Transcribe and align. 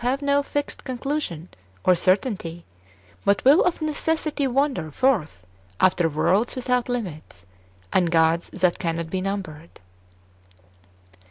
have 0.03 0.23
no 0.23 0.41
fixed 0.41 0.83
conclusion 0.83 1.47
or 1.83 1.93
certainty, 1.93 2.65
but 3.23 3.45
will 3.45 3.61
of 3.63 3.83
necessity 3.83 4.47
wander 4.47 4.89
forth 4.89 5.45
after 5.79 6.09
worlds 6.09 6.55
without 6.55 6.89
limits, 6.89 7.45
and 7.93 8.09
gods 8.09 8.49
that 8.49 8.79
can 8.79 8.95
not 8.95 9.11
be 9.11 9.21
numbered. 9.21 9.79